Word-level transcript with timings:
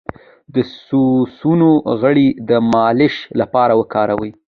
د 0.53 0.55
سرسونو 0.83 1.69
غوړي 1.99 2.27
د 2.49 2.51
مالش 2.73 3.15
لپاره 3.39 3.73
وکاروئ 3.79 4.31